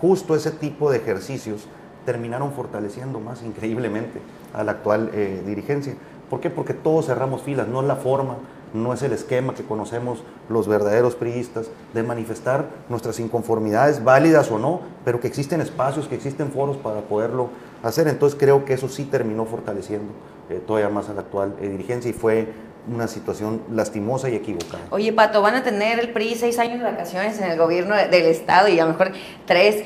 [0.00, 1.66] justo ese tipo de ejercicios
[2.04, 4.20] terminaron fortaleciendo más increíblemente
[4.54, 5.94] a la actual eh, dirigencia.
[6.30, 6.50] ¿Por qué?
[6.50, 8.36] Porque todos cerramos filas, no es la forma,
[8.74, 14.58] no es el esquema que conocemos los verdaderos priistas de manifestar nuestras inconformidades, válidas o
[14.58, 17.48] no, pero que existen espacios, que existen foros para poderlo
[17.82, 18.08] hacer.
[18.08, 20.12] Entonces creo que eso sí terminó fortaleciendo
[20.50, 22.52] eh, todavía más a la actual eh, dirigencia y fue
[22.92, 24.82] una situación lastimosa y equivocada.
[24.90, 28.08] Oye, Pato, van a tener el PRI seis años de vacaciones en el gobierno de-
[28.08, 29.12] del Estado y a lo mejor
[29.46, 29.84] tres.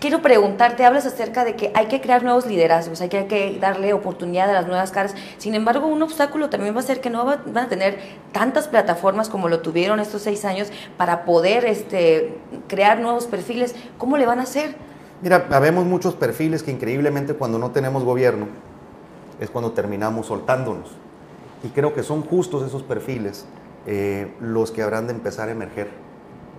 [0.00, 3.58] quiero preguntarte, hablas acerca de que hay que crear nuevos liderazgos, hay que, hay que
[3.60, 5.14] darle oportunidad a las nuevas caras.
[5.36, 7.98] Sin embargo, un obstáculo también va a ser que no van a tener
[8.32, 12.34] tantas plataformas como lo tuvieron estos seis años para poder este,
[12.66, 13.74] crear nuevos perfiles.
[13.98, 14.74] ¿Cómo le van a hacer?
[15.20, 18.46] Mira, habemos muchos perfiles que increíblemente cuando no tenemos gobierno
[19.38, 20.88] es cuando terminamos soltándonos.
[21.62, 23.44] Y creo que son justos esos perfiles
[23.86, 25.88] eh, los que habrán de empezar a emerger,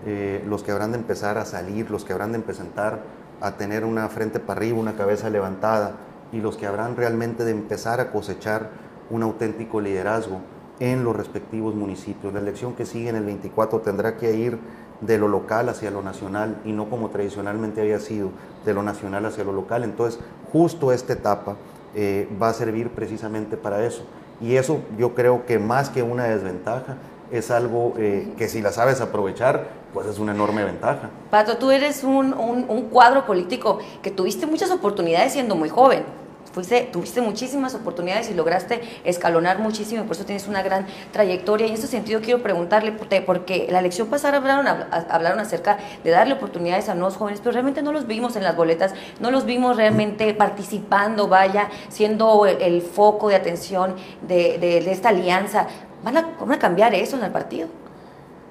[0.05, 2.99] eh, los que habrán de empezar a salir, los que habrán de empezar
[3.41, 5.95] a tener una frente para arriba, una cabeza levantada,
[6.31, 8.69] y los que habrán realmente de empezar a cosechar
[9.09, 10.39] un auténtico liderazgo
[10.79, 12.33] en los respectivos municipios.
[12.33, 14.57] La elección que sigue en el 24 tendrá que ir
[15.01, 18.29] de lo local hacia lo nacional y no como tradicionalmente había sido,
[18.65, 19.83] de lo nacional hacia lo local.
[19.83, 20.19] Entonces,
[20.51, 21.55] justo esta etapa
[21.93, 24.03] eh, va a servir precisamente para eso.
[24.41, 26.97] Y eso yo creo que más que una desventaja,
[27.31, 31.09] es algo eh, que si la sabes aprovechar, pues es una enorme ventaja.
[31.29, 36.03] Pato, tú eres un, un, cuadro político que tuviste muchas oportunidades siendo muy joven.
[36.51, 41.67] Fuiste, tuviste muchísimas oportunidades y lograste escalonar muchísimo, por eso tienes una gran trayectoria.
[41.67, 42.91] Y en ese sentido quiero preguntarle,
[43.25, 44.67] porque la elección pasada hablaron,
[45.09, 48.55] hablaron acerca de darle oportunidades a nuevos jóvenes, pero realmente no los vimos en las
[48.55, 53.95] boletas, no los vimos realmente participando, vaya, siendo el, foco de atención
[54.27, 55.67] de, de esta alianza.
[56.03, 57.67] ¿Van a, cambiar eso en el partido?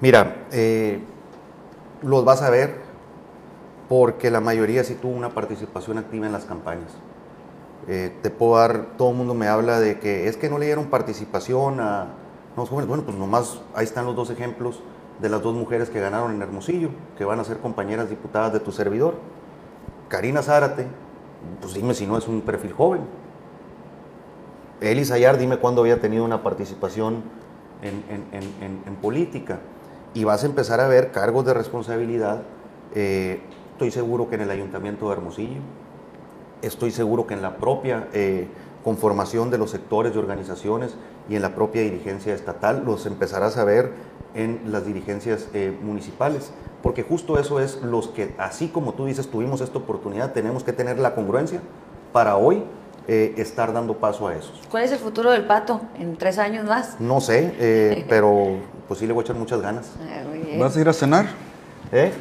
[0.00, 1.00] Mira, eh,
[2.02, 2.76] los vas a ver
[3.88, 6.92] porque la mayoría sí tuvo una participación activa en las campañas.
[7.88, 10.66] Eh, te puedo dar, todo el mundo me habla de que es que no le
[10.66, 12.08] dieron participación a
[12.56, 12.88] los jóvenes.
[12.88, 14.82] Bueno, pues nomás ahí están los dos ejemplos
[15.20, 18.60] de las dos mujeres que ganaron en Hermosillo, que van a ser compañeras diputadas de
[18.60, 19.14] tu servidor.
[20.08, 20.86] Karina Zárate,
[21.60, 23.02] pues dime si no es un perfil joven.
[24.80, 27.22] Elis Ayar, dime cuándo había tenido una participación
[27.82, 29.60] en, política.
[30.14, 32.42] Y vas a empezar a ver cargos de responsabilidad.
[32.94, 33.40] Eh,
[33.72, 35.60] estoy seguro que en el Ayuntamiento de Hermosillo,
[36.62, 38.48] estoy seguro que en la propia eh,
[38.84, 40.94] conformación de los sectores y organizaciones
[41.28, 43.92] y en la propia dirigencia estatal, los empezarás a ver
[44.34, 46.52] en las dirigencias eh, municipales.
[46.82, 50.72] Porque justo eso es los que, así como tú dices, tuvimos esta oportunidad, tenemos que
[50.72, 51.60] tener la congruencia
[52.12, 52.64] para hoy
[53.06, 54.52] eh, estar dando paso a eso.
[54.70, 56.98] ¿Cuál es el futuro del pato en tres años más?
[57.00, 58.56] No sé, eh, pero
[58.88, 59.92] pues sí le voy a echar muchas ganas.
[60.00, 60.22] Ah,
[60.58, 61.26] ¿Vas a ir a cenar?
[61.92, 62.12] ¿Eh?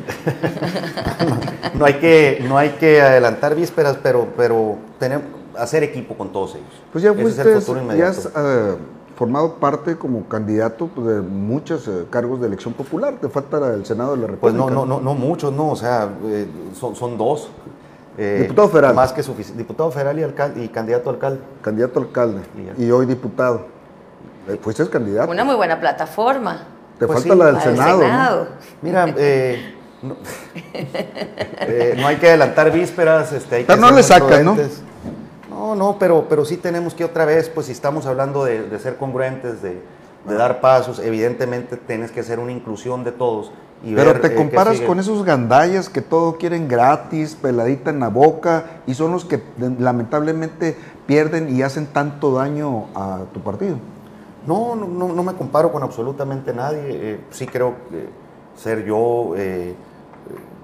[1.76, 5.28] no, hay que, no hay que adelantar vísperas, pero, pero tenemos,
[5.58, 6.82] hacer equipo con todos ellos.
[6.92, 7.44] Pues ya fuiste,
[7.98, 8.30] ya has
[9.16, 13.16] formado parte como candidato pues, de muchos cargos de elección popular.
[13.22, 14.40] Te falta el Senado de la República.
[14.42, 16.10] Pues no, no, no, no muchos, no, o sea,
[16.74, 17.50] son, son dos.
[18.18, 18.96] Eh, diputado federal.
[18.96, 19.62] Más que suficiente.
[19.62, 21.40] Diputado federal y, alcalde, y candidato a alcalde.
[21.62, 22.42] Candidato a alcalde.
[22.78, 23.68] Y, hoy diputado.
[24.48, 25.32] Eh, fuiste candidato.
[25.32, 26.64] Una muy buena plataforma.
[27.00, 28.48] Te pues falta la del Senado.
[28.82, 30.16] Mira, eh, no,
[32.08, 33.32] hay que adelantar vísperas.
[33.32, 34.58] Este, hay no le sacan, ¿no?
[35.50, 38.98] No, no, pero, pero sí tenemos que otra vez, pues si estamos hablando de, ser
[38.98, 39.82] congruentes, de,
[40.26, 43.52] de dar pasos, evidentemente tienes que hacer una inclusión de todos
[43.84, 48.82] pero te eh, comparas con esos gandallas que todo quieren gratis, peladita en la boca,
[48.86, 49.42] y son los que
[49.80, 50.76] lamentablemente
[51.08, 53.78] pierden y hacen tanto daño a tu partido.
[54.48, 56.82] No, no, no me comparo con absolutamente nadie.
[56.86, 57.76] Eh, sí creo
[58.56, 59.76] ser yo eh,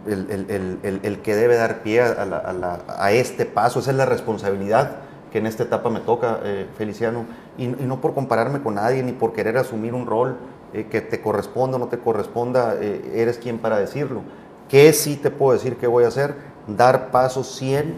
[0.07, 4.97] el, que debe dar pie a, este paso, esa es la responsabilidad
[5.31, 6.39] que en esta etapa me toca,
[6.77, 7.25] Feliciano,
[7.57, 10.37] y, no por compararme con nadie, ni por querer asumir un rol
[10.75, 14.23] eh, que te corresponda o no te corresponda, eh, eres quien para decirlo.
[14.67, 16.35] ¿Qué sí te puedo decir que voy a hacer?
[16.67, 17.93] Dar paso 100%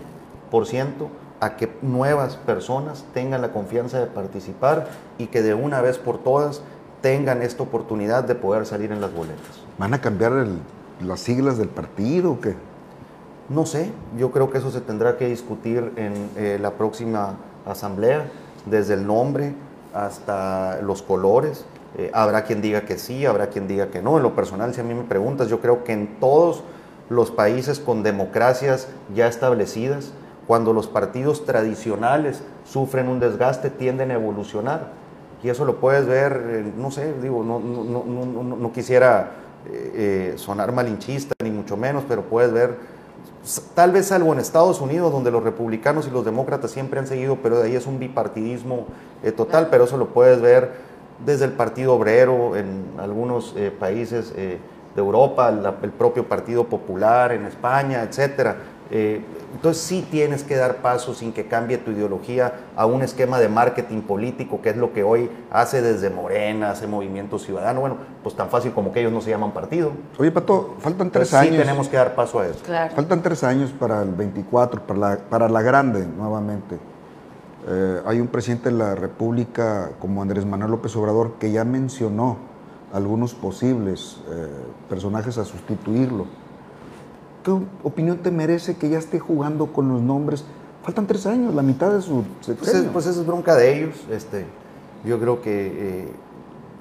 [1.39, 6.17] a que nuevas personas tengan la confianza de participar y que de una vez por
[6.17, 6.61] todas
[7.01, 9.61] tengan esta oportunidad de poder salir en las boletas.
[9.77, 10.47] ¿Van a cambiar
[11.05, 12.55] las siglas del partido o qué?
[13.49, 18.25] No sé, yo creo que eso se tendrá que discutir en eh, la próxima asamblea,
[18.65, 19.53] desde el nombre
[19.93, 21.65] hasta los colores.
[21.97, 24.17] Eh, habrá quien diga que sí, habrá quien diga que no.
[24.17, 26.63] En lo personal, si a mí me preguntas, yo creo que en todos
[27.09, 30.11] los países con democracias ya establecidas,
[30.47, 34.91] cuando los partidos tradicionales sufren un desgaste, tienden a evolucionar.
[35.43, 39.31] Y eso lo puedes ver, no sé, digo, no, no, quisiera
[39.67, 42.75] eh, eh, sonar malinchista, ni mucho menos, pero puedes ver,
[43.75, 47.37] tal vez salvo en Estados Unidos, donde los republicanos y los demócratas siempre han seguido,
[47.43, 48.87] pero de ahí es un bipartidismo
[49.35, 50.87] total, pero eso lo puedes ver
[51.25, 54.57] desde el Partido Obrero en algunos eh, países eh,
[54.95, 55.49] de Europa,
[55.81, 58.55] el propio Partido Popular en España, etcétera.
[58.89, 59.21] Eh,
[59.53, 63.49] entonces sí tienes que dar paso sin que cambie tu ideología a un esquema de
[63.49, 67.81] marketing político, que es lo que hoy hace desde Morena, hace Movimiento Ciudadano.
[67.81, 69.91] Bueno, pues tan fácil como que ellos no se llaman partido.
[70.17, 71.55] Oye, Pato, faltan tres Entonces, años.
[71.55, 72.59] Sí tenemos que dar paso a eso.
[72.63, 72.95] Claro.
[72.95, 76.77] Faltan tres años para el 24, para la, para la grande nuevamente.
[77.69, 82.37] Eh, hay un presidente de la República como Andrés Manuel López Obrador que ya mencionó
[82.93, 84.47] algunos posibles eh,
[84.87, 86.25] personajes a sustituirlo.
[87.47, 90.43] ¿Qué opinión te merece que ya esté jugando con los nombres?
[90.83, 93.95] Faltan tres años, la mitad de su Pues, es- pues eso es bronca de ellos.
[94.11, 94.45] Este,
[95.05, 96.07] yo creo que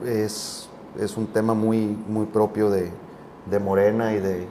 [0.04, 2.90] eh, es, es un tema muy, muy propio de,
[3.48, 4.48] de Morena y de,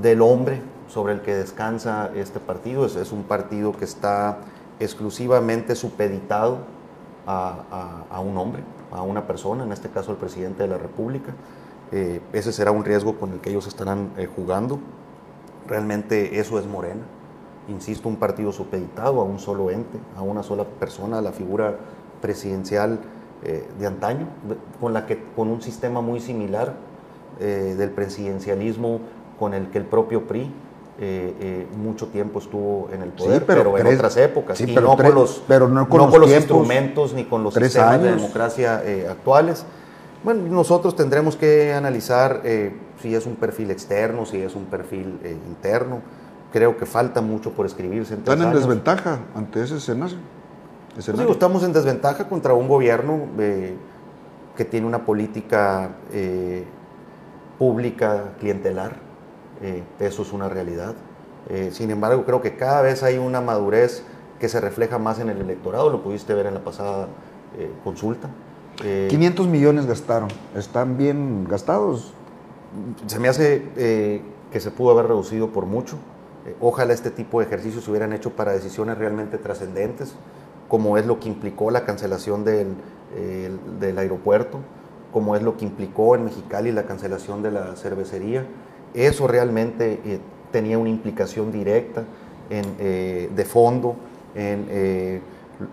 [0.00, 2.86] del hombre sobre el que descansa este partido.
[2.86, 4.38] Es, es un partido que está
[4.80, 6.60] exclusivamente supeditado
[7.26, 10.78] a, a- a un hombre, a una persona, en este caso el presidente de la
[10.78, 11.32] República.
[11.92, 14.78] Eh, ese será un riesgo con el que ellos estarán eh, jugando.
[15.68, 17.02] Realmente eso es Morena.
[17.68, 21.76] Insisto, un partido supeditado a un solo ente, a una sola persona, a la figura
[22.20, 22.98] presidencial
[23.44, 26.74] eh, de antaño, de- con, la que, con un sistema muy similar
[27.40, 29.00] eh, del presidencialismo
[29.38, 30.42] con el que el propio PRI
[31.00, 34.74] eh, eh, mucho tiempo estuvo en el Sí, poder, pero en otras épocas, sí, y
[34.74, 37.54] pero no, tres- con los, pero no con los los tiempos, instrumentos ni con los
[37.54, 38.20] tres sistemas de años.
[38.20, 39.64] democracia eh, actuales.
[40.24, 45.18] Bueno, nosotros tendremos que analizar eh, si es un perfil externo, si es un perfil
[45.24, 46.00] eh, interno.
[46.52, 48.14] Creo que falta mucho por escribirse.
[48.14, 48.60] En Están en años.
[48.60, 50.16] desventaja ante ese escenario.
[50.88, 51.22] Pues escenario.
[51.22, 53.74] digo, estamos en desventaja contra un gobierno eh,
[54.56, 56.64] que tiene una política eh,
[57.58, 59.12] pública clientelar.
[60.00, 60.96] Eso es una realidad.
[61.70, 64.02] Sin embargo, creo que cada vez hay una madurez
[64.40, 65.88] que se refleja más en el electorado.
[65.88, 67.06] Lo pudiste ver en la pasada
[67.84, 68.28] consulta.
[68.84, 70.28] Eh, 500 millones gastaron.
[70.56, 72.12] ¿Están bien gastados?
[73.06, 75.96] se me hace eh, que se pudo haber reducido por mucho.
[76.46, 80.14] Eh, ojalá este tipo de ejercicios se hubieran hecho para decisiones realmente trascendentes,
[80.68, 82.68] como es lo que implicó la cancelación del,
[83.78, 84.58] del aeropuerto,
[85.12, 88.46] como es lo que implicó en Mexicali la cancelación de la cervecería.
[88.94, 92.04] Eso realmente eh, tenía una implicación directa
[92.48, 93.96] en, eh, de fondo
[94.34, 95.20] en eh,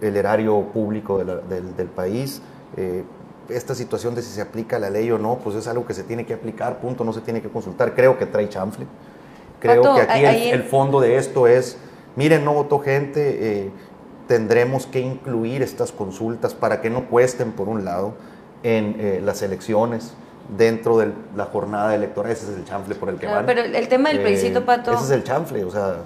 [0.01, 2.41] el erario público de la- del, del país.
[2.77, 3.03] Eh,
[3.49, 6.03] esta situación de si se aplica la ley o no, pues es algo que se
[6.03, 7.95] tiene que aplicar, punto, no se tiene que consultar.
[7.95, 8.85] Creo que trae chanfle.
[9.59, 11.77] Creo Pato, que aquí ahí el, el fondo de esto es,
[12.15, 13.71] miren, no votó gente, eh,
[14.27, 18.13] tendremos que incluir estas consultas para que no cuesten, por un lado,
[18.61, 20.13] en eh, las elecciones
[20.55, 22.31] dentro de la jornada electoral.
[22.31, 23.45] Ese es el chanfle por el que Claro, van.
[23.47, 25.97] pero el- tema del plebiscito, Pato- Ese es el chanfle, o sea,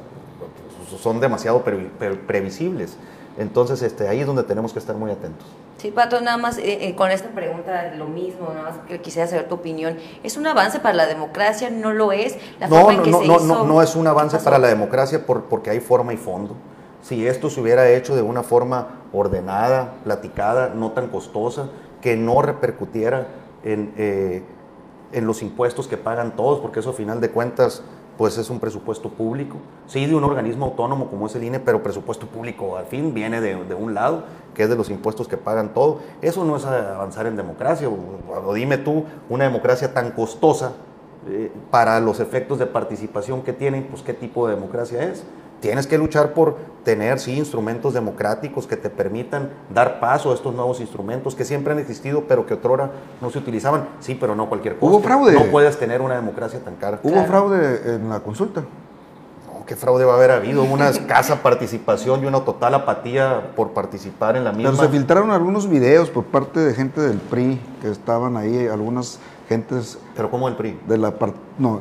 [1.01, 2.95] son demasiado previ- pre- previsibles.
[3.37, 5.45] Entonces, este, ahí es donde tenemos que estar muy atentos.
[5.83, 9.27] Sí, Pato, nada más eh, eh, con esta pregunta lo mismo, nada más que quisiera
[9.27, 9.97] saber tu opinión.
[10.23, 11.69] ¿Es un avance para la democracia?
[11.69, 12.37] ¿No lo es?
[12.61, 14.07] La No, forma en no, que no, se no, hizo, no, no es un ¿qué
[14.07, 16.55] avance para la democracia por- porque hay forma y fondo.
[17.01, 21.67] Si esto se hubiera hecho de una forma ordenada, platicada, no tan costosa,
[22.01, 23.27] que no repercutiera
[23.65, 24.41] en, eh,
[25.11, 27.83] en los impuestos que pagan todos, porque eso a final de cuentas
[28.17, 31.81] pues es un presupuesto público, sí de un organismo autónomo como es el INE, pero
[31.81, 34.23] presupuesto público al fin viene de, de un lado,
[34.53, 35.99] que es de los impuestos que pagan todo.
[36.21, 40.73] Eso no es avanzar en democracia, o, dime tú, una democracia tan costosa
[41.27, 45.23] eh, para los efectos de participación que tienen, pues qué tipo de democracia es.
[45.63, 50.53] Tienes que luchar por tener, sí, instrumentos democráticos que te permitan dar paso a estos
[50.53, 53.87] nuevos instrumentos que siempre han existido, pero que otrora no se utilizaban.
[54.01, 54.91] Sí, pero no cualquier cosa.
[54.91, 55.31] Hubo fraude.
[55.31, 56.99] No puedes tener una democracia tan cara.
[57.01, 57.27] Hubo Claro.
[57.29, 58.59] fraude en la consulta.
[58.59, 60.63] No, ¿Qué fraude va a haber habido?
[60.65, 64.71] Una escasa participación y una total apatía por participar en la misma.
[64.71, 69.17] Pero se filtraron algunos videos por parte de gente del PRI que estaban ahí, algunas
[69.47, 70.77] gentes Pero ¿cómo el PRI?
[70.89, 71.13] de la.
[71.57, 71.79] No,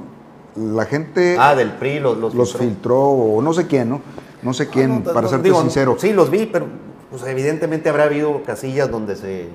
[0.57, 2.67] la gente Ah, del PRI, los, los, los filtró.
[2.69, 4.01] filtró, o no sé quién, ¿no?
[4.43, 5.97] No sé quién, Ah, no, para no, serte digo, sincero.
[5.99, 6.67] Sí, los vi, pero
[7.11, 9.49] pues, evidentemente habrá habido casillas donde se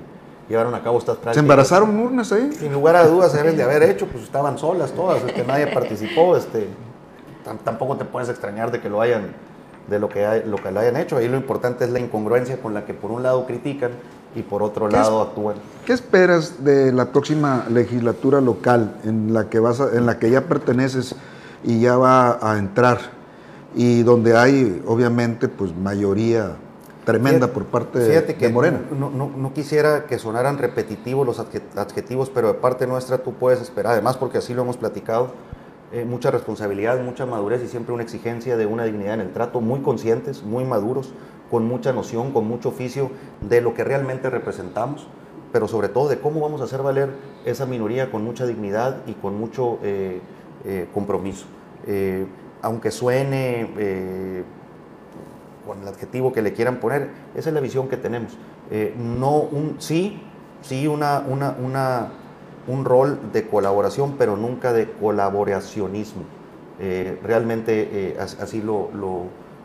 [0.48, 1.34] llevaron a cabo estas prácticas.
[1.34, 2.50] ¿Se embarazaron urnas ahí?
[2.58, 6.36] Sin lugar a dudas deben de haber hecho, pues estaban solas todas, este, nadie participó,
[6.36, 6.68] este,
[7.46, 9.32] tam- tampoco te puedes extrañar de que lo hayan,
[9.88, 11.16] de lo que, hay- lo que lo hayan hecho.
[11.18, 13.90] Ahí lo importante es la incongruencia con la que por un lado critican
[14.34, 15.56] y por otro lado actúan.
[15.86, 20.30] ¿Qué esperas de la próxima legislatura local en la que vas a- en la que
[20.30, 21.14] ya perteneces
[21.64, 22.98] y ya va a entrar
[23.74, 26.52] y donde hay obviamente pues mayoría
[27.04, 28.80] tremenda Fíjate- por parte de, Fíjate que de Morena?
[28.98, 33.32] No, no- no quisiera que sonaran repetitivos los adje- adjetivos, pero de parte nuestra tú
[33.32, 35.30] puedes esperar, además porque así lo hemos platicado,
[35.90, 39.62] eh, mucha responsabilidad, mucha madurez y siempre una exigencia de una dignidad en el trato,
[39.62, 41.12] muy conscientes, muy maduros,
[41.50, 45.06] con mucha noción, con mucho oficio de lo que realmente representamos,
[45.52, 47.10] pero sobre todo de cómo vamos a hacer valer
[47.44, 50.20] esa minoría con mucha dignidad y con mucho eh,
[50.64, 51.46] eh, compromiso.
[51.86, 52.26] Eh,
[52.60, 54.44] aunque suene
[55.66, 58.36] con el adjetivo que le quieran poner, esa es la visión que tenemos.
[58.98, 60.20] No sí,
[60.60, 62.08] sí una, una, una,
[62.66, 66.24] un rol de colaboración, pero nunca de colaboracionismo.
[67.22, 68.90] Realmente así lo,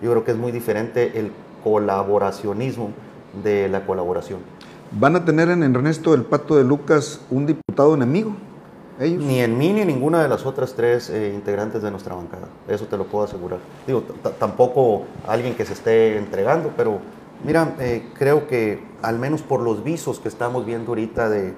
[0.04, 1.32] yo creo que es muy diferente el
[1.64, 2.92] colaboracionismo
[3.44, 4.40] de la colaboración.
[4.92, 8.36] ¿Van a tener en Ernesto el Pato de Lucas un diputado enemigo?
[9.00, 12.48] Ni en mí ni en ninguna de las otras tres eh, integrantes de nuestra bancada.
[12.68, 13.60] Eso te lo puedo asegurar.
[13.88, 14.04] Digo,
[14.38, 17.00] tampoco alguien que se esté entregando, pero
[17.44, 21.56] mira, eh, creo que al menos por los visos que estamos viendo ahorita de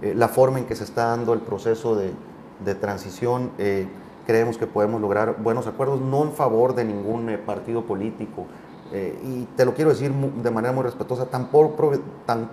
[0.00, 2.12] eh, la forma en que se está dando el proceso de,
[2.64, 3.50] de transición,
[4.26, 8.46] creemos que podemos lograr buenos acuerdos, no en favor de ningún partido político.
[8.90, 11.92] Y te lo quiero decir de manera muy respetuosa, tampoco,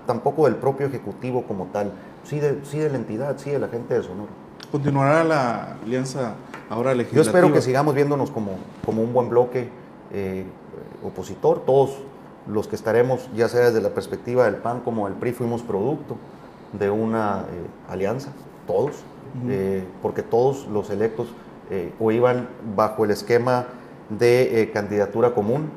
[0.05, 1.91] tampoco del propio Ejecutivo como tal
[2.25, 4.31] sí de, sí de la entidad, sí de la gente de Sonora.
[4.71, 6.33] ¿Continuará la alianza
[6.69, 7.23] ahora legislativa?
[7.23, 8.51] Yo espero que sigamos viéndonos como,
[8.85, 9.69] como un buen bloque
[10.11, 10.45] eh,
[11.03, 11.63] opositor.
[11.65, 11.97] Todos
[12.47, 16.17] los que estaremos, ya sea desde la perspectiva del PAN como del PRI, fuimos producto
[16.73, 18.31] de una eh, alianza,
[18.67, 19.03] todos,
[19.47, 21.27] eh, porque todos los electos
[21.99, 23.65] o iban bajo el esquema
[24.09, 25.71] de candidatura común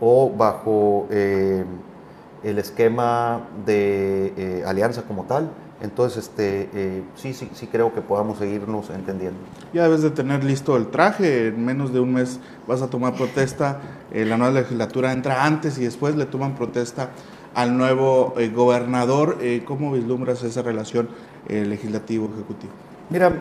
[0.00, 5.50] o bajo el esquema de alianza como tal
[5.82, 9.38] entonces, este, eh, sí, sí, sí creo que podamos seguirnos entendiendo.
[9.72, 13.14] Ya debes de tener listo el traje, en menos de un mes vas a tomar
[13.14, 13.80] protesta,
[14.12, 17.10] eh, la nueva legislatura entra antes y después le toman protesta
[17.54, 19.38] al nuevo eh, gobernador.
[19.64, 21.08] ¿Cómo vislumbras esa relación
[21.48, 22.72] legislativo-ejecutivo?
[23.08, 23.32] Mira,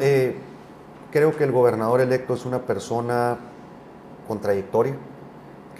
[1.11, 3.37] creo que el gobernador electo es una persona
[4.27, 4.95] contradictoria,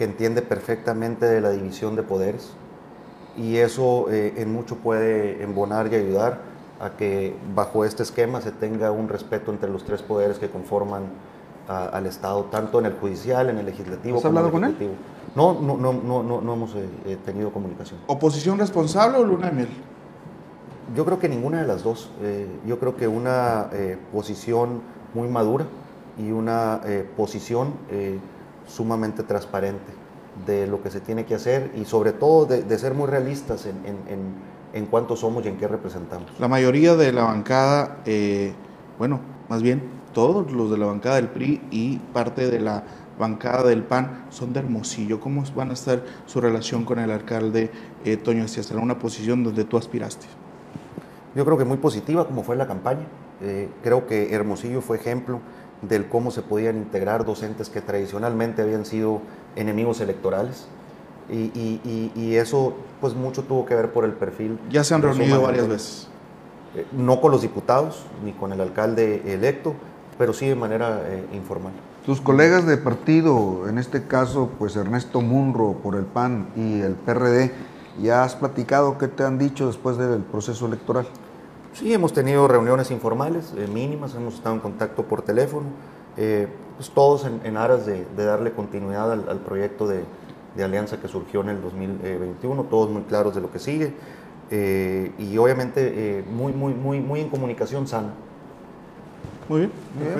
[0.00, 2.52] que entiende perfectamente de la división de poderes
[3.36, 6.40] y eso en mucho puede embonar y ayudar
[6.80, 11.02] a que bajo este esquema se tenga un respeto entre los tres poderes que conforman
[11.68, 14.16] al Estado, tanto en el judicial, en el legislativo.
[14.18, 14.74] ¿Has hablado con él?
[15.36, 18.00] No, no, no, no, no, no hemos eh, eh, tenido comunicación.
[18.06, 19.68] ¿Oposición responsable o luna de miel?
[20.96, 22.10] Yo creo que ninguna de las dos.
[22.22, 23.68] Eh, yo creo que una
[24.12, 24.80] posición
[25.12, 25.66] muy madura
[26.18, 26.80] y una
[27.16, 27.74] posición
[28.66, 29.92] sumamente transparente
[30.46, 33.76] de lo que se tiene que hacer y sobre todo de, ser muy realistas en,
[33.86, 36.30] en en cuántos somos y en qué representamos.
[36.38, 38.52] La mayoría de la bancada, eh,
[38.98, 39.82] bueno, más bien
[40.12, 42.84] todos los de la bancada del PRI y parte de la
[43.18, 45.20] bancada del PAN son de Hermosillo.
[45.20, 47.70] ¿Cómo van a estar su relación con el alcalde
[48.04, 50.26] eh, Toño ¿Será una posición donde tú aspiraste?
[51.34, 53.06] Yo creo que muy positiva, como fue la campaña.
[53.42, 55.40] Eh, creo que Hermosillo fue ejemplo
[55.82, 59.20] del cómo se podían integrar docentes que tradicionalmente habían sido
[59.56, 60.66] enemigos electorales.
[61.30, 64.58] Y, eso pues mucho tuvo que ver por el perfil.
[64.70, 66.08] Ya se han reunido varias veces.
[66.74, 69.74] Eh, no con los diputados ni con el alcalde electo,
[70.18, 71.72] pero sí de manera eh, informal.
[72.06, 76.94] Tus colegas de partido, en este caso pues Ernesto Munro por el PAN y el
[76.94, 77.52] PRD,
[78.00, 81.06] ¿ya has platicado qué te han dicho después del proceso electoral?
[81.72, 85.66] Sí, hemos tenido reuniones informales, eh, mínimas, hemos estado en contacto por teléfono,
[86.16, 90.04] pues todos en, aras de, darle continuidad al proyecto de,
[90.56, 93.94] de alianza que surgió en el 2021, todos muy claros de lo que sigue
[94.50, 98.12] eh, y obviamente eh, muy, muy, muy, muy en comunicación sana.
[99.48, 99.72] Muy bien,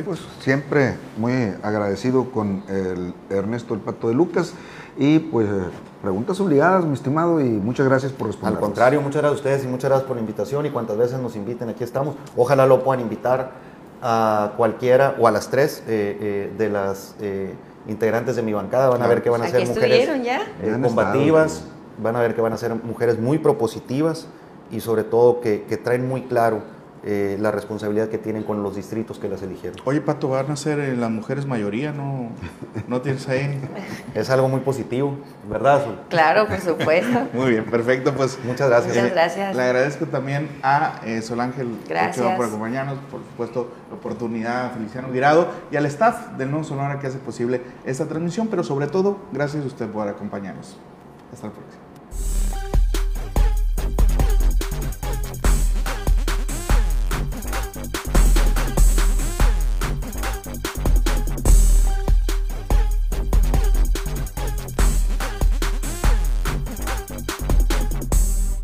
[0.05, 1.33] pues siempre muy
[1.63, 4.55] agradecido con el Ernesto el Pato de Lucas
[4.99, 5.49] y pues
[6.03, 8.55] preguntas obligadas, mi estimado, y muchas gracias por responder.
[8.55, 11.19] Al contrario, muchas gracias a ustedes y muchas gracias por la invitación y cuantas veces
[11.21, 12.17] nos inviten, aquí estamos.
[12.37, 13.53] Ojalá lo puedan invitar
[14.03, 17.15] a cualquiera o a las tres eh, de las
[17.87, 21.65] integrantes de mi bancada, van a ver que van a ser mujeres eh, combativas,
[22.03, 24.27] van a ver que van a ser mujeres muy propositivas
[24.71, 26.63] y sobre todo que, traen muy claro
[27.03, 29.79] eh, la responsabilidad que tienen con los distritos que las eligieron.
[29.85, 32.29] Oye, Pato, van a ser eh, las mujeres mayoría, ¿no?
[32.89, 33.59] ¿No tienes ahí?
[34.15, 35.17] es algo muy positivo,
[35.49, 35.83] ¿verdad?
[36.11, 37.29] Claro, por supuesto.
[37.33, 38.39] muy bien, perfecto, pues.
[38.45, 38.95] Muchas gracias.
[38.95, 39.57] Muchas gracias.
[39.57, 42.37] Le agradezco también a Sol Ángel gracias.
[42.37, 46.99] por acompañarnos, por supuesto, la oportunidad a Feliciano Guirado y al staff del Nuevo Sonora
[46.99, 50.77] que hace posible esta transmisión, pero sobre todo, gracias a usted por acompañarnos.
[51.33, 51.80] Hasta la próxima.